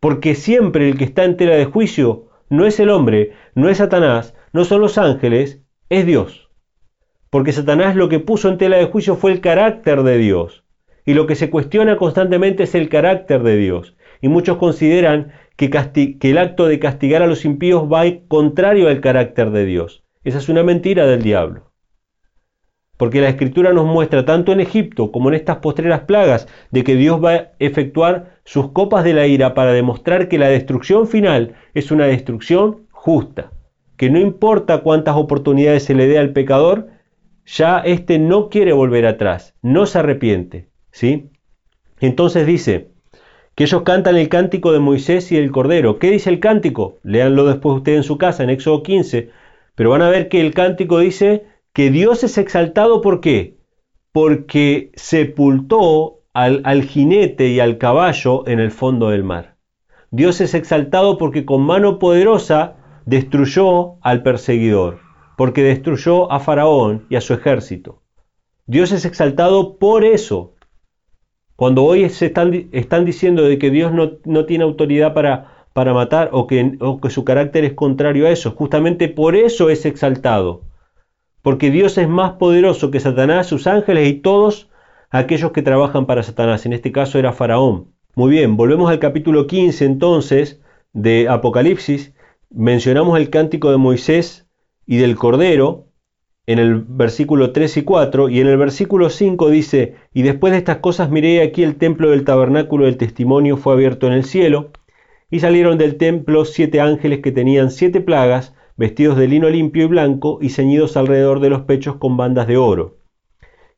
[0.00, 3.78] Porque siempre el que está en tela de juicio no es el hombre, no es
[3.78, 6.50] Satanás, no son los ángeles, es Dios.
[7.30, 10.61] Porque Satanás lo que puso en tela de juicio fue el carácter de Dios
[11.04, 13.96] y lo que se cuestiona constantemente es el carácter de Dios.
[14.20, 19.00] Y muchos consideran que, que, el acto de castigar a los impíos va contrario al
[19.00, 20.04] carácter de Dios.
[20.24, 21.72] Esa es una mentira del diablo.
[22.96, 26.94] Porque la escritura nos muestra tanto en Egipto como en estas postreras plagas de que
[26.94, 31.56] Dios va a efectuar sus copas de la ira para demostrar que la destrucción final
[31.74, 33.50] es una destrucción justa.
[33.96, 36.90] Que no importa cuántas oportunidades se le dé al pecador,
[37.44, 40.71] ya éste no quiere volver atrás, no se arrepiente.
[40.92, 41.30] ¿Sí?
[42.00, 42.90] Entonces dice
[43.54, 45.98] que ellos cantan el cántico de Moisés y el Cordero.
[45.98, 46.98] ¿Qué dice el cántico?
[47.02, 49.30] Léanlo después ustedes en su casa, en Éxodo 15.
[49.74, 53.58] Pero van a ver que el cántico dice que Dios es exaltado ¿por qué?
[54.12, 59.56] Porque sepultó al, al jinete y al caballo en el fondo del mar.
[60.10, 62.76] Dios es exaltado porque con mano poderosa
[63.06, 65.00] destruyó al perseguidor,
[65.36, 68.02] porque destruyó a Faraón y a su ejército.
[68.66, 70.54] Dios es exaltado por eso,
[71.62, 76.48] cuando hoy se están, diciendo de que Dios no, tiene autoridad para, para matar o
[76.48, 80.62] que, o que su carácter es contrario a eso, justamente por eso es exaltado.
[81.40, 84.70] Porque Dios es más poderoso que Satanás, sus ángeles y todos
[85.08, 86.66] aquellos que trabajan para Satanás.
[86.66, 87.94] En este caso era Faraón.
[88.16, 90.60] Muy bien, volvemos al capítulo 15 entonces
[90.92, 92.12] de Apocalipsis.
[92.50, 94.48] Mencionamos el cántico de Moisés
[94.84, 95.86] y del Cordero,
[96.46, 100.58] en el versículo 3 y 4, y en el versículo 5 dice, y después de
[100.58, 104.70] estas cosas miré aquí el templo del tabernáculo del testimonio fue abierto en el cielo,
[105.30, 109.86] y salieron del templo siete ángeles que tenían siete plagas, vestidos de lino limpio y
[109.86, 112.98] blanco, y ceñidos alrededor de los pechos con bandas de oro.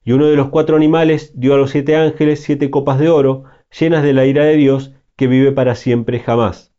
[0.02, 3.44] Y uno de los cuatro animales dio a los siete ángeles siete copas de oro,
[3.78, 6.74] llenas de la ira de Dios, que vive para siempre jamás.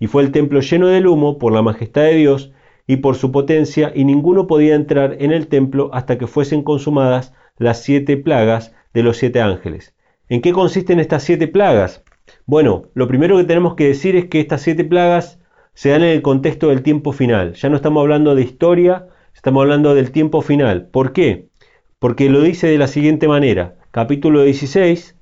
[0.00, 2.52] Y fue el templo lleno del humo por la majestad de Dios,
[2.86, 7.32] y por su potencia, y ninguno podía entrar en el templo hasta que fuesen consumadas
[7.58, 9.94] las siete plagas de los siete ángeles.
[10.28, 12.02] ¿En qué consisten estas siete plagas?
[12.46, 15.40] Bueno, lo primero que tenemos que decir es que estas siete plagas
[15.74, 17.54] se dan en el contexto del tiempo final.
[17.54, 20.88] Ya no estamos hablando de historia, estamos hablando del tiempo final.
[20.88, 21.48] ¿Por qué?
[21.98, 23.76] Porque lo dice de la siguiente manera.
[23.90, 25.16] Capítulo 16,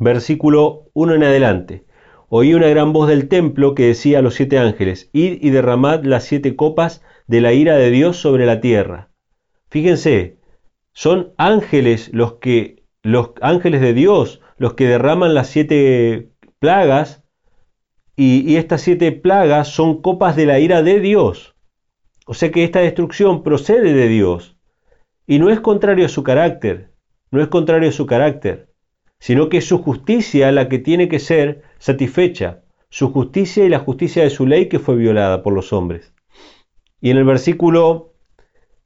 [0.00, 1.84] versículo 1 en adelante.
[2.30, 6.04] Oí una gran voz del templo que decía a los siete ángeles, id y derramad
[6.04, 9.10] las siete copas de la ira de Dios sobre la tierra.
[9.70, 10.36] Fíjense,
[10.92, 17.24] son ángeles los que, los ángeles de Dios, los que derraman las siete plagas,
[18.14, 21.54] y, y estas siete plagas son copas de la ira de Dios.
[22.26, 24.58] O sea que esta destrucción procede de Dios,
[25.26, 26.92] y no es contrario a su carácter,
[27.30, 28.67] no es contrario a su carácter
[29.18, 33.80] sino que es su justicia la que tiene que ser satisfecha, su justicia y la
[33.80, 36.14] justicia de su ley que fue violada por los hombres.
[37.00, 38.14] Y en el versículo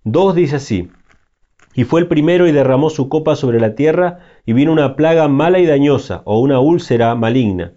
[0.05, 0.91] 2 dice así,
[1.75, 5.29] y fue el primero y derramó su copa sobre la tierra, y vino una plaga
[5.29, 7.75] mala y dañosa, o una úlcera maligna,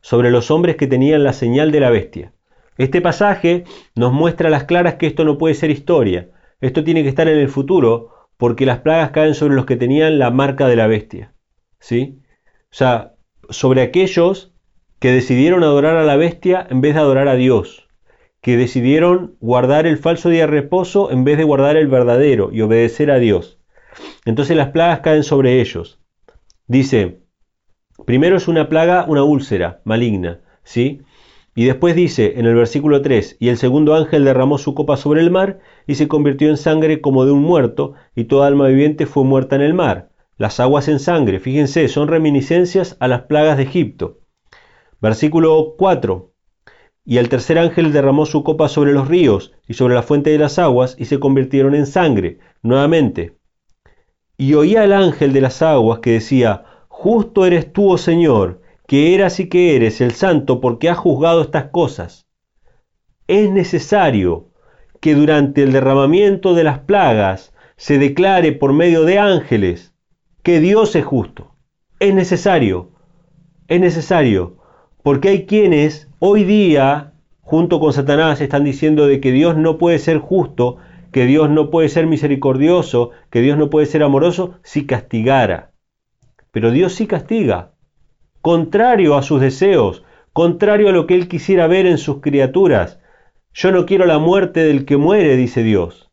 [0.00, 2.32] sobre los hombres que tenían la señal de la bestia.
[2.78, 3.64] Este pasaje
[3.94, 7.28] nos muestra a las claras que esto no puede ser historia, esto tiene que estar
[7.28, 10.86] en el futuro, porque las plagas caen sobre los que tenían la marca de la
[10.86, 11.33] bestia.
[11.84, 12.22] ¿Sí?
[12.72, 13.14] O sea,
[13.50, 14.54] sobre aquellos
[15.00, 17.88] que decidieron adorar a la bestia en vez de adorar a Dios,
[18.40, 22.62] que decidieron guardar el falso día de reposo en vez de guardar el verdadero y
[22.62, 23.58] obedecer a Dios.
[24.24, 26.00] Entonces las plagas caen sobre ellos.
[26.66, 27.20] Dice,
[28.06, 31.02] primero es una plaga, una úlcera maligna, ¿sí?
[31.54, 35.20] Y después dice en el versículo 3, y el segundo ángel derramó su copa sobre
[35.20, 39.04] el mar y se convirtió en sangre como de un muerto, y toda alma viviente
[39.04, 40.13] fue muerta en el mar.
[40.36, 44.18] Las aguas en sangre, fíjense, son reminiscencias a las plagas de Egipto.
[45.00, 46.32] Versículo 4.
[47.04, 50.38] Y el tercer ángel derramó su copa sobre los ríos y sobre la fuente de
[50.38, 53.38] las aguas y se convirtieron en sangre, nuevamente.
[54.36, 59.14] Y oía el ángel de las aguas que decía, Justo eres tú, oh Señor, que
[59.14, 62.26] eras y que eres el santo porque has juzgado estas cosas.
[63.28, 64.50] Es necesario
[65.00, 69.93] que durante el derramamiento de las plagas se declare por medio de ángeles
[70.44, 71.56] que Dios es justo.
[71.98, 72.90] Es necesario,
[73.66, 74.58] es necesario,
[75.02, 79.98] porque hay quienes hoy día, junto con Satanás, están diciendo de que Dios no puede
[79.98, 80.76] ser justo,
[81.12, 85.72] que Dios no puede ser misericordioso, que Dios no puede ser amoroso si castigara.
[86.50, 87.72] Pero Dios sí castiga,
[88.42, 90.04] contrario a sus deseos,
[90.34, 93.00] contrario a lo que Él quisiera ver en sus criaturas.
[93.54, 96.03] Yo no quiero la muerte del que muere, dice Dios.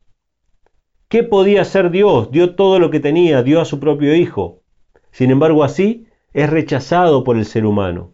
[1.11, 2.31] ¿Qué podía hacer Dios?
[2.31, 4.61] Dio todo lo que tenía, dio a su propio Hijo.
[5.11, 8.13] Sin embargo, así es rechazado por el ser humano.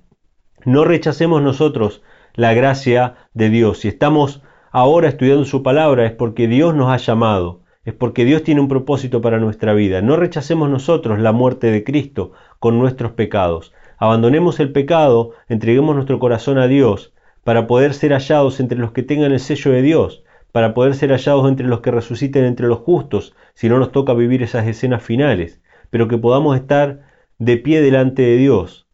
[0.65, 2.01] No rechacemos nosotros
[2.33, 3.81] la gracia de Dios.
[3.81, 8.41] Si estamos ahora estudiando su palabra es porque Dios nos ha llamado, es porque Dios
[8.41, 10.01] tiene un propósito para nuestra vida.
[10.01, 13.73] No rechacemos nosotros la muerte de Cristo con nuestros pecados.
[13.99, 19.03] Abandonemos el pecado, entreguemos nuestro corazón a Dios para poder ser hallados entre los que
[19.03, 22.79] tengan el sello de Dios para poder ser hallados entre los que resuciten entre los
[22.79, 27.01] justos, si no nos toca vivir esas escenas finales, pero que podamos estar
[27.38, 28.88] de pie delante de Dios,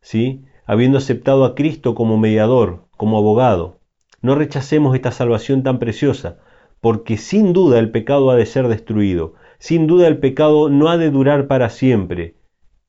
[0.00, 0.44] ¿sí?
[0.66, 3.80] habiendo aceptado a Cristo como mediador, como abogado.
[4.20, 6.38] No rechacemos esta salvación tan preciosa,
[6.80, 10.98] porque sin duda el pecado ha de ser destruido, sin duda el pecado no ha
[10.98, 12.36] de durar para siempre,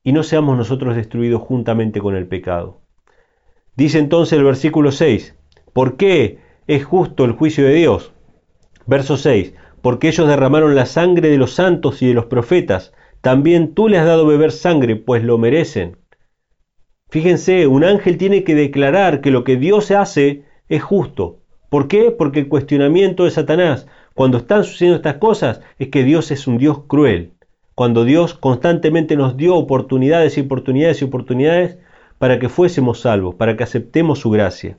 [0.02, 2.82] y no seamos nosotros destruidos juntamente con el pecado.
[3.76, 5.36] Dice entonces el versículo 6,
[5.72, 8.12] ¿por qué es justo el juicio de Dios.
[8.86, 9.54] Verso 6.
[9.82, 14.00] Porque ellos derramaron la sangre de los santos y de los profetas, también tú les
[14.00, 15.96] has dado beber sangre, pues lo merecen.
[17.08, 21.40] Fíjense, un ángel tiene que declarar que lo que Dios hace es justo.
[21.70, 22.10] ¿Por qué?
[22.10, 26.58] Porque el cuestionamiento de Satanás, cuando están sucediendo estas cosas, es que Dios es un
[26.58, 27.32] Dios cruel.
[27.74, 31.78] Cuando Dios constantemente nos dio oportunidades y oportunidades y oportunidades
[32.18, 34.78] para que fuésemos salvos, para que aceptemos su gracia.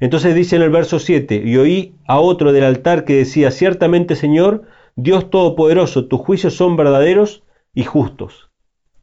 [0.00, 4.14] Entonces dice en el verso 7, y oí a otro del altar que decía, ciertamente
[4.14, 4.62] Señor,
[4.94, 7.42] Dios Todopoderoso, tus juicios son verdaderos
[7.74, 8.50] y justos.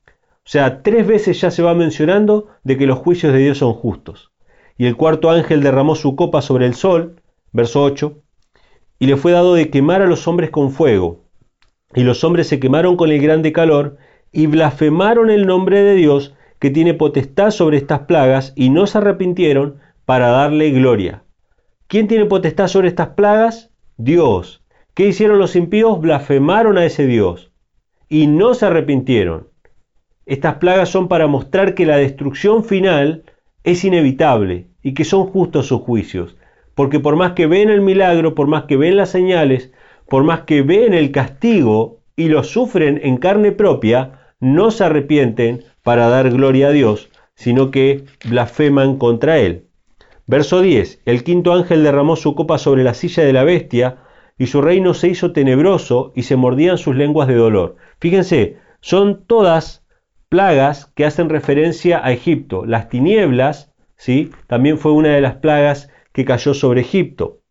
[0.07, 3.73] O sea, tres veces ya se va mencionando de que los juicios de Dios son
[3.73, 4.31] justos.
[4.77, 8.21] Y el cuarto ángel derramó su copa sobre el sol, verso 8,
[8.99, 11.23] y le fue dado de quemar a los hombres con fuego.
[11.93, 13.97] Y los hombres se quemaron con el grande calor
[14.31, 18.97] y blasfemaron el nombre de Dios que tiene potestad sobre estas plagas y no se
[18.97, 21.23] arrepintieron para darle gloria.
[21.87, 23.71] ¿Quién tiene potestad sobre estas plagas?
[23.97, 24.63] Dios.
[24.93, 25.99] ¿Qué hicieron los impíos?
[25.99, 27.51] Blasfemaron a ese Dios
[28.07, 29.49] y no se arrepintieron.
[30.25, 33.23] Estas plagas son para mostrar que la destrucción final
[33.63, 36.37] es inevitable y que son justos sus juicios,
[36.75, 39.71] porque por más que ven el milagro, por más que ven las señales,
[40.07, 45.63] por más que ven el castigo y lo sufren en carne propia, no se arrepienten
[45.83, 49.64] para dar gloria a Dios, sino que blasfeman contra Él.
[50.27, 51.01] Verso 10.
[51.05, 53.97] El quinto ángel derramó su copa sobre la silla de la bestia,
[54.37, 57.75] y su reino se hizo tenebroso, y se mordían sus lenguas de dolor.
[57.99, 59.85] Fíjense, son todas
[60.29, 62.65] plagas que hacen referencia a Egipto.
[62.65, 64.31] Las tinieblas, ¿sí?
[64.47, 67.41] También fue una de las plagas que cayó sobre Egipto.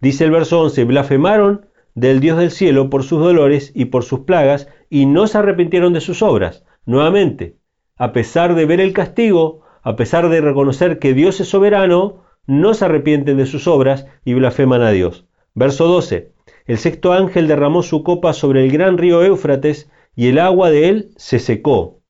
[0.00, 4.20] Dice el verso 11, blasfemaron del Dios del cielo por sus dolores y por sus
[4.20, 6.64] plagas, y no se arrepintieron de sus obras.
[6.86, 7.56] Nuevamente,
[7.96, 12.74] a pesar de ver el castigo, a pesar de reconocer que Dios es soberano, no
[12.74, 15.26] se arrepienten de sus obras y blasfeman a Dios.
[15.54, 16.32] Verso 12.
[16.64, 20.88] El sexto ángel derramó su copa sobre el gran río Éufrates y el agua de
[20.88, 22.00] él se secó.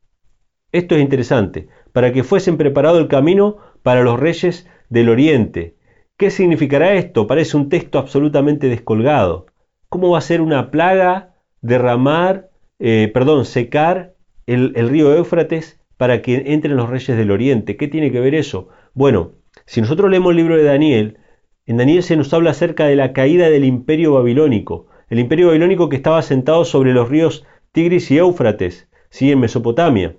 [0.72, 5.76] Esto es interesante, para que fuesen preparado el camino para los reyes del oriente.
[6.16, 7.26] ¿Qué significará esto?
[7.26, 9.48] Parece un texto absolutamente descolgado.
[9.90, 14.14] ¿Cómo va a ser una plaga derramar, eh, perdón, secar
[14.46, 17.76] el, el río Éufrates para que entren los reyes del oriente?
[17.76, 18.68] ¿Qué tiene que ver eso?
[18.94, 19.32] Bueno,
[19.64, 21.18] si nosotros leemos el libro de Daniel,
[21.66, 25.88] en Daniel se nos habla acerca de la caída del imperio babilónico, el imperio babilónico
[25.88, 29.30] que estaba sentado sobre los ríos Tigris y Éufrates, ¿sí?
[29.30, 30.16] en Mesopotamia.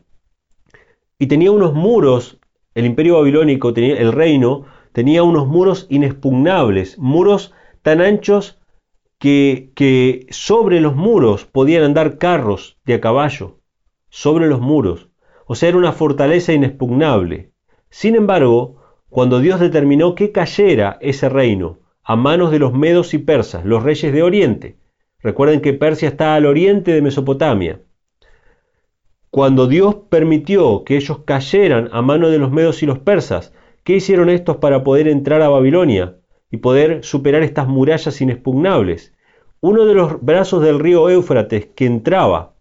[1.19, 2.39] Y tenía unos muros,
[2.75, 8.59] el imperio babilónico, tenía, el reino, tenía unos muros inexpugnables, muros tan anchos
[9.17, 13.59] que, que sobre los muros podían andar carros de a caballo,
[14.09, 15.06] sobre los muros.
[15.47, 17.51] O sea, era una fortaleza inexpugnable.
[17.89, 23.17] Sin embargo, cuando Dios determinó que cayera ese reino a manos de los medos y
[23.17, 24.77] persas, los reyes de Oriente.
[25.19, 27.81] Recuerden que Persia está al oriente de Mesopotamia.
[29.29, 33.95] Cuando Dios permitió que ellos cayeran a manos de los medos y los persas, ¿qué
[33.95, 36.17] hicieron estos para poder entrar a Babilonia
[36.51, 39.13] y poder superar estas murallas inexpugnables?
[39.59, 42.53] Uno de los brazos del río Éufrates que entraba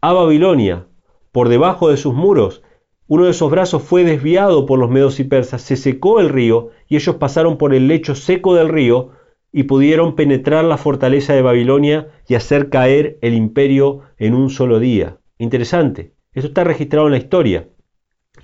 [0.00, 0.86] a Babilonia
[1.34, 2.62] por debajo de sus muros
[3.06, 6.70] uno de esos brazos fue desviado por los medos y persas, se secó el río
[6.88, 9.10] y ellos pasaron por el lecho seco del río
[9.52, 14.78] y pudieron penetrar la fortaleza de Babilonia y hacer caer el imperio en un solo
[14.78, 15.18] día.
[15.36, 16.14] Interesante.
[16.32, 17.68] Esto está registrado en la historia.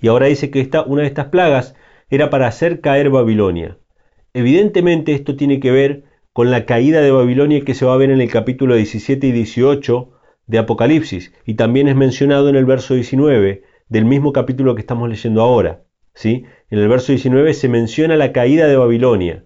[0.02, 1.74] Y ahora dice que esta, una de estas plagas
[2.10, 3.78] era para hacer caer Babilonia.
[4.34, 8.10] Evidentemente esto tiene que ver con la caída de Babilonia que se va a ver
[8.10, 10.10] en el capítulo 17 y 18
[10.50, 15.08] de Apocalipsis y también es mencionado en el verso 19 del mismo capítulo que estamos
[15.08, 15.84] leyendo ahora.
[16.12, 16.44] ¿sí?
[16.70, 19.44] En el verso 19 se menciona la caída de Babilonia.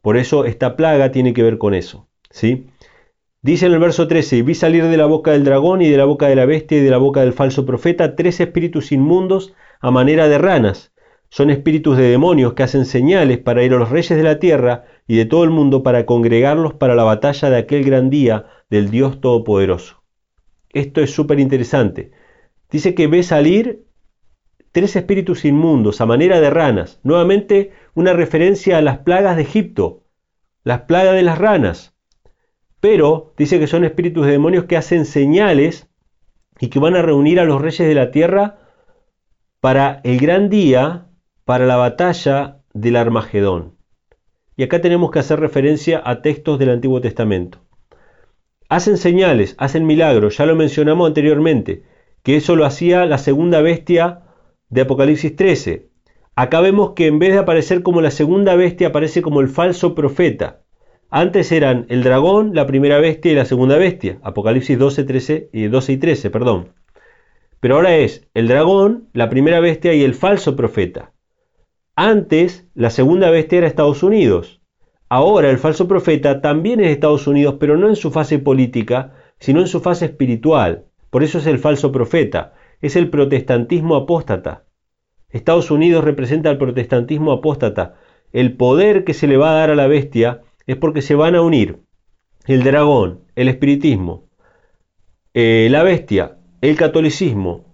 [0.00, 2.08] Por eso esta plaga tiene que ver con eso.
[2.30, 2.66] ¿sí?
[3.40, 6.06] Dice en el verso 13, vi salir de la boca del dragón y de la
[6.06, 9.92] boca de la bestia y de la boca del falso profeta tres espíritus inmundos a
[9.92, 10.92] manera de ranas.
[11.28, 14.84] Son espíritus de demonios que hacen señales para ir a los reyes de la tierra
[15.06, 18.90] y de todo el mundo para congregarlos para la batalla de aquel gran día del
[18.90, 20.01] Dios Todopoderoso.
[20.72, 22.12] Esto es súper interesante
[22.72, 23.84] dice que ve salir
[24.72, 26.98] tres espíritus inmundos a manera de ranas.
[27.04, 30.06] Nuevamente una referencia a las plagas de Egipto,
[30.64, 31.94] las plagas de las ranas.
[32.80, 35.88] Pero dice que son espíritus de demonios que hacen señales
[36.58, 38.58] y que van a reunir a los reyes de la tierra
[39.60, 41.06] para el gran día,
[41.44, 43.76] para la batalla del Armagedón.
[44.56, 47.60] Y acá tenemos que hacer referencia a textos del Antiguo Testamento.
[48.72, 51.82] Hacen señales, hacen milagros, ya lo mencionamos anteriormente
[52.22, 54.22] que eso lo hacía la segunda bestia
[54.70, 55.90] de Apocalipsis 13.
[56.36, 59.94] Acá vemos que en vez de aparecer como la segunda bestia, aparece como el falso
[59.94, 60.62] profeta.
[61.10, 64.18] Antes eran el dragón, la primera bestia y la segunda bestia.
[64.22, 66.72] Apocalipsis 12, 13, 12 y 13, perdón.
[67.60, 71.12] Pero ahora es el dragón, la primera bestia y el falso profeta.
[71.94, 74.61] Antes, la segunda bestia era Estados Unidos.
[75.14, 79.60] Ahora el falso profeta también es Estados Unidos, pero no en su fase política, sino
[79.60, 80.86] en su fase espiritual.
[81.10, 84.64] Por eso es el falso profeta, es el protestantismo apóstata.
[85.28, 87.96] Estados Unidos representa al protestantismo apóstata.
[88.32, 91.34] El poder que se le va a dar a la bestia es porque se van
[91.34, 91.80] a unir
[92.46, 94.30] el dragón, el espiritismo,
[95.34, 97.66] eh, la bestia, el catolicismo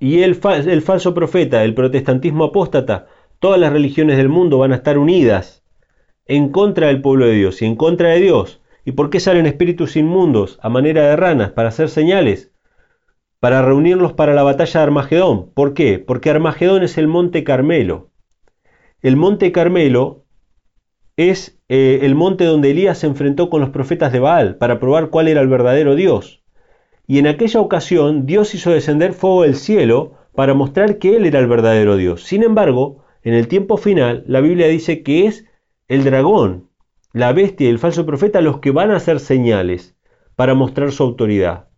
[0.00, 3.08] y el, el falso profeta, el protestantismo apóstata.
[3.40, 5.58] Todas las religiones del mundo van a estar unidas
[6.28, 8.60] en contra del pueblo de Dios y en contra de Dios.
[8.84, 11.50] ¿Y por qué salen espíritus inmundos a manera de ranas?
[11.50, 12.52] Para hacer señales
[13.40, 15.50] para reunirlos para la batalla de Armagedón.
[15.54, 15.98] ¿Por qué?
[15.98, 18.10] Porque Armagedón es el monte Carmelo.
[19.00, 20.24] El monte Carmelo
[21.16, 25.10] es eh, el monte donde Elías se enfrentó con los profetas de Baal para probar
[25.10, 26.42] cuál era el verdadero Dios.
[27.06, 31.38] Y en aquella ocasión Dios hizo descender fuego del cielo para mostrar que Él era
[31.38, 32.24] el verdadero Dios.
[32.24, 35.44] Sin embargo, en el tiempo final, la Biblia dice que es
[35.88, 36.68] el dragón,
[37.14, 39.96] la bestia y el falso profeta los que van a hacer señales
[40.36, 41.68] para mostrar su autoridad.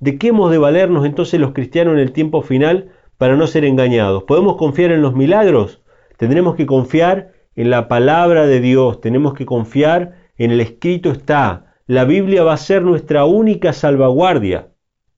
[0.00, 3.64] ¿De qué hemos de valernos entonces los cristianos en el tiempo final para no ser
[3.64, 4.24] engañados?
[4.24, 5.82] ¿Podemos confiar en los milagros?
[6.16, 11.76] Tendremos que confiar en la palabra de Dios, tenemos que confiar en el escrito está.
[11.86, 14.72] La Biblia va a ser nuestra única salvaguardia.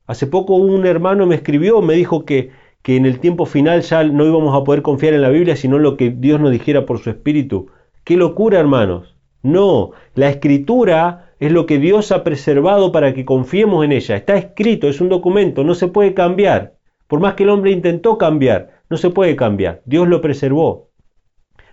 [0.07, 2.51] Hace poco un hermano me escribió, me dijo que,
[2.83, 5.79] que en el tiempo final ya no íbamos a poder confiar en la Biblia, sino
[5.79, 7.71] lo que Dios nos dijera por su Espíritu.
[8.05, 9.17] ¡Qué locura, hermanos!
[9.43, 14.17] No, la escritura es lo que Dios ha preservado para que confiemos en ella.
[14.17, 16.75] Está escrito, es un documento, no se puede cambiar.
[17.09, 19.83] Por más que el hombre intentó cambiar, no se puede cambiar.
[19.85, 20.91] Dios lo preservó.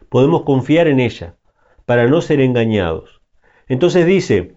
[0.10, 1.36] Podemos confiar en ella
[1.86, 3.22] para no ser engañados.
[3.68, 4.56] Entonces dice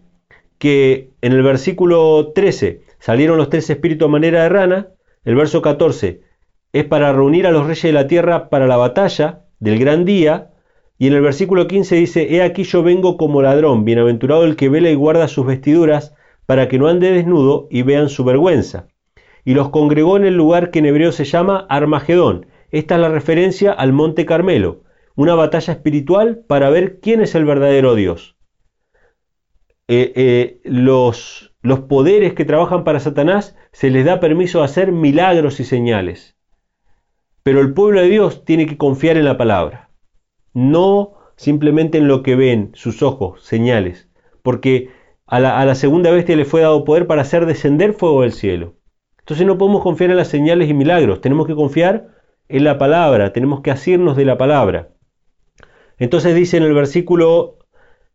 [0.59, 4.89] que en el versículo 13 salieron los tres espíritus a manera de rana.
[5.25, 6.23] El verso 14
[6.73, 10.52] es para reunir a los reyes de la tierra para la batalla del gran día.
[11.03, 14.69] Y en el versículo 15 dice, He aquí yo vengo como ladrón, bienaventurado el que
[14.69, 16.15] vela y guarda sus vestiduras,
[16.47, 18.87] para que no ande desnudo y vean su vergüenza.
[19.45, 22.47] Y los congregó en el lugar que en hebreo se llama Armagedón.
[22.71, 24.85] Esta es la referencia al monte Carmelo,
[25.17, 28.37] una batalla espiritual para ver quién es el verdadero Dios.
[29.89, 34.93] Eh, eh, los, los poderes que trabajan para Satanás se les da permiso de hacer
[34.93, 36.37] milagros y señales.
[37.43, 39.89] Pero el pueblo de Dios tiene que confiar en la palabra
[40.55, 44.09] no simplemente en lo que ven sus ojos, señales,
[44.43, 44.91] porque
[45.27, 48.75] a la, segunda bestia le fue dado poder para hacer descender fuego del cielo.
[49.21, 52.09] Entonces no podemos confiar en las señales y milagros, tenemos que confiar
[52.49, 54.91] en la palabra, tenemos que asirnos de la palabra.
[55.99, 57.59] Entonces dice en el versículo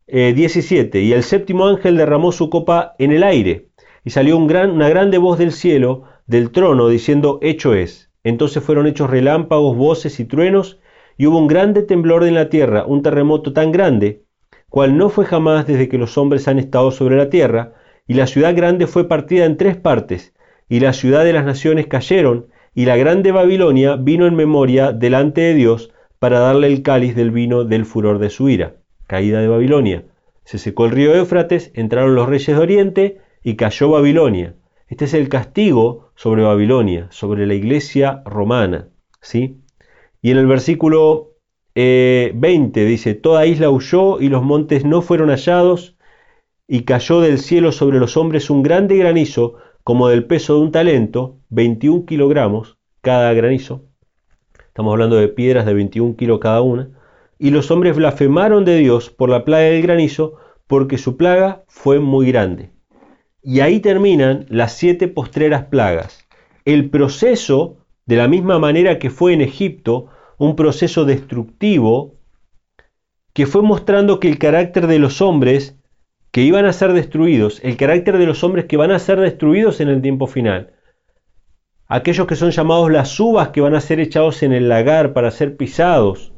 [0.08, 3.70] 17, eh, y el séptimo ángel derramó su copa en el aire,
[4.04, 8.12] y salió una grande voz del cielo, del trono, diciendo, hecho es.
[8.24, 10.80] Entonces fueron hechos relámpagos, voces y truenos,
[11.18, 14.24] y hubo un grande temblor en la tierra, un terremoto tan grande,
[14.70, 17.74] cual no fue jamás desde que los hombres han estado sobre la tierra,
[18.08, 20.34] y la ciudad grande fue partida en tres partes,
[20.70, 25.42] y la ciudad de las naciones cayeron, y la grande Babilonia vino en memoria delante
[25.42, 28.76] de Dios para darle el cáliz del vino del furor de su ira.
[29.08, 30.06] Caída de Babilonia.
[30.44, 34.56] Se secó el río Éufrates, entraron los reyes de Oriente y cayó Babilonia.
[34.88, 38.90] Este es el castigo sobre Babilonia, sobre la iglesia romana.
[39.22, 39.62] ¿sí?
[40.22, 41.34] Y en el versículo
[41.76, 45.96] 20 eh, dice, Toda isla huyó y los montes no fueron hallados,
[46.68, 50.72] y cayó del cielo sobre los hombres un grande granizo, como del peso de un
[50.72, 53.86] talento, 21 kilogramos cada granizo.
[54.78, 56.90] Estamos hablando de piedras de 21 kilos cada una.
[57.40, 60.36] Y los hombres blasfemaron de Dios por la plaga del granizo,
[60.68, 62.72] porque su plaga fue muy grande.
[63.42, 66.28] Y ahí terminan las siete postreras plagas.
[66.66, 67.78] El proceso,
[68.08, 72.16] de la misma manera que fue en Egipto, un proceso destructivo
[73.34, 75.78] que fue mostrando que el carácter de los hombres
[76.32, 79.82] que iban a ser destruidos, el carácter de los hombres que van a ser destruidos
[79.82, 80.74] en el tiempo final,
[81.88, 85.30] aquellos que son llamados las uvas que van a ser echados en el lagar para
[85.30, 86.34] ser pisados,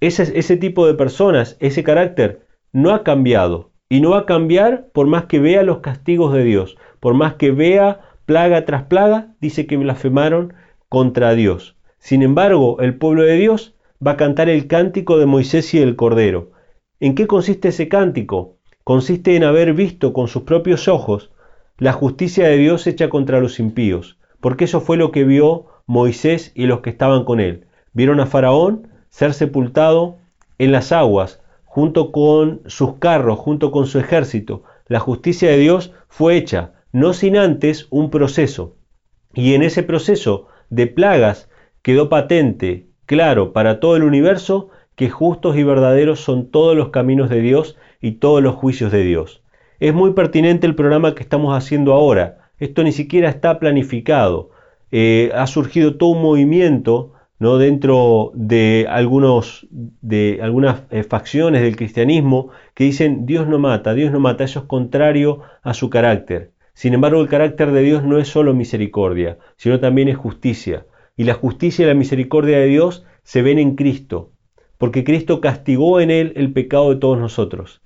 [0.00, 3.70] ese, ese tipo de personas, ese carácter no ha cambiado.
[3.92, 7.34] Y no va a cambiar por más que vea los castigos de Dios, por más
[7.34, 10.52] que vea plaga tras plaga, dice que blasfemaron
[10.88, 11.74] contra Dios.
[11.98, 13.74] Sin embargo, el pueblo de Dios
[14.06, 16.52] va a cantar el cántico de Moisés y el Cordero.
[17.00, 18.54] ¿En qué consiste ese cántico?
[18.84, 21.32] Consiste en haber visto con sus propios ojos
[21.76, 26.52] la justicia de Dios hecha contra los impíos, porque eso fue lo que vio Moisés
[26.54, 27.64] y los que estaban con él.
[27.94, 30.18] Vieron a Faraón ser sepultado
[30.58, 34.62] en las aguas, junto con sus carros, junto con su ejército.
[34.86, 38.76] La justicia de Dios fue hecha, no sin antes un proceso.
[39.34, 41.48] Y en ese proceso de plagas
[41.82, 47.30] quedó patente, claro, para todo el universo, que justos y verdaderos son todos los caminos
[47.30, 49.42] de Dios y todos los juicios de Dios.
[49.78, 52.50] Es muy pertinente el programa que estamos haciendo ahora.
[52.58, 54.50] Esto ni siquiera está planificado.
[54.90, 57.56] Eh, ha surgido todo un movimiento ¿no?
[57.56, 64.12] dentro de, algunos, de algunas eh, facciones del cristianismo que dicen Dios no mata, Dios
[64.12, 66.52] no mata, eso es contrario a su carácter.
[66.74, 70.86] Sin embargo, el carácter de Dios no es solo misericordia, sino también es justicia
[71.20, 74.32] y la justicia y la misericordia de Dios se ven en Cristo,
[74.78, 77.82] porque Cristo castigó en él el pecado de todos nosotros.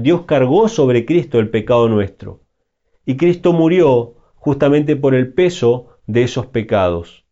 [0.00, 2.40] Dios cargó sobre Cristo el pecado nuestro.
[3.04, 7.24] Y Cristo murió justamente por el peso de esos pecados.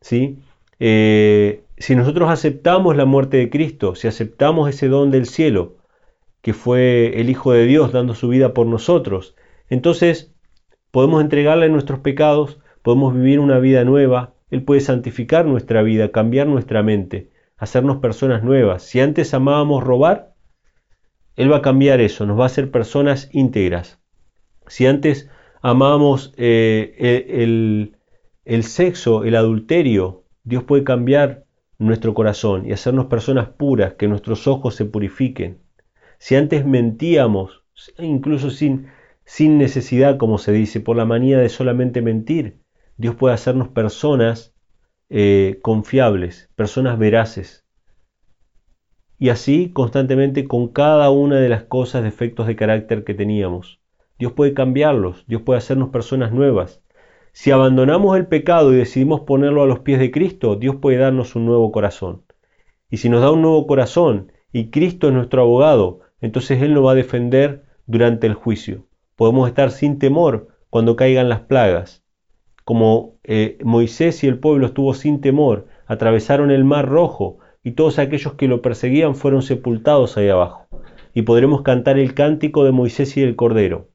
[0.00, 0.38] ¿sí?
[0.78, 5.78] Eh, si nosotros aceptamos la muerte de Cristo, si aceptamos ese don del cielo,
[6.42, 9.34] que fue el Hijo de Dios dando su vida por nosotros,
[9.70, 10.34] entonces
[10.90, 16.46] podemos entregarle nuestros pecados, podemos vivir una vida nueva, él puede santificar nuestra vida, cambiar
[16.48, 18.82] nuestra mente, hacernos personas nuevas.
[18.82, 20.34] Si antes amábamos robar,
[21.36, 24.00] Él va a cambiar eso, nos va a hacer personas íntegras.
[24.66, 25.30] Si antes
[25.62, 27.96] amábamos eh, el,
[28.44, 31.44] el sexo, el adulterio, Dios puede cambiar
[31.78, 35.58] nuestro corazón y hacernos personas puras, que nuestros ojos se purifiquen.
[36.18, 37.62] Si antes mentíamos,
[37.98, 38.88] incluso sin,
[39.30, 42.58] sin necesidad, como se dice, por la manía de solamente mentir.
[42.96, 44.56] Dios puede hacernos personas
[45.08, 47.64] eh, confiables, personas veraces.
[49.20, 53.80] Y así constantemente con cada una de las cosas, defectos de carácter que teníamos.
[54.18, 56.82] Dios puede cambiarlos, Dios puede hacernos personas nuevas.
[57.30, 61.36] Si abandonamos el pecado y decidimos ponerlo a los pies de Cristo, Dios puede darnos
[61.36, 62.24] un nuevo corazón.
[62.90, 66.84] Y si nos da un nuevo corazón y Cristo es nuestro abogado, entonces Él nos
[66.84, 68.89] va a defender durante el juicio.
[69.20, 72.02] Podemos estar sin temor cuando caigan las plagas.
[72.64, 77.98] Como eh, Moisés y el pueblo estuvo sin temor, atravesaron el mar rojo y todos
[77.98, 80.68] aquellos que lo perseguían fueron sepultados ahí abajo.
[81.12, 83.90] Y podremos cantar el cántico de Moisés y el Cordero,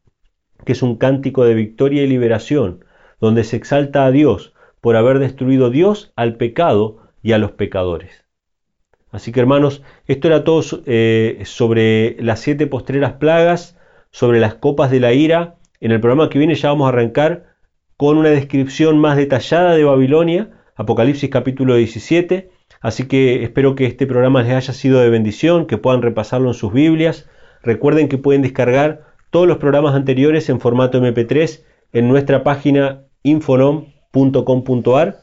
[0.63, 2.85] que es un cántico de victoria y liberación,
[3.19, 8.25] donde se exalta a Dios por haber destruido Dios al pecado y a los pecadores.
[9.09, 13.75] Así que hermanos, esto era todo eh, sobre las siete postreras plagas,
[14.15, 15.55] sobre las copas de la ira.
[15.81, 17.47] En el programa que viene ya vamos a arrancar
[17.97, 22.49] con una descripción más detallada de Babilonia, Apocalipsis capítulo 17.
[22.79, 26.53] Así que espero que este programa les haya sido de bendición, que puedan repasarlo en
[26.53, 27.27] sus Biblias.
[27.61, 29.01] Recuerden que pueden descargar
[29.31, 35.17] todos los programas anteriores en formato MP3 en nuestra página infonom.com.ar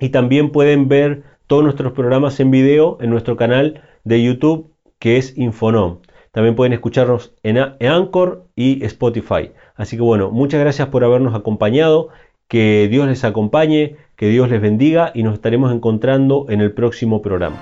[0.00, 5.16] y también pueden ver todos nuestros programas en video en nuestro canal de YouTube que
[5.16, 6.00] es Infonom.
[6.32, 9.52] También pueden escucharnos en Anchor y Spotify.
[9.74, 12.08] Así que bueno, muchas gracias por habernos acompañado.
[12.48, 17.20] Que Dios les acompañe, que Dios les bendiga y nos estaremos encontrando en el próximo
[17.20, 17.56] programa.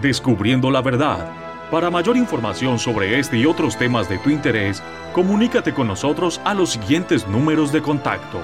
[0.00, 1.32] Descubriendo la verdad.
[1.70, 4.82] Para mayor información sobre este y otros temas de tu interés,
[5.12, 8.40] comunícate con nosotros a los siguientes números de contacto.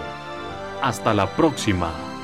[0.81, 2.16] Hasta la próxima.